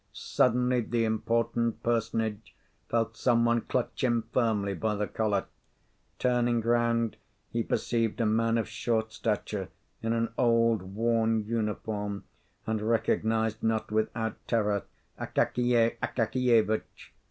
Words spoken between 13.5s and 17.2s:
not without terror, Akakiy Akakievitch.